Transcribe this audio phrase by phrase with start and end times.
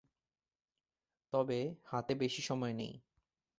[1.33, 1.59] তবে
[1.85, 2.93] হাতে বেশি সময় নেই।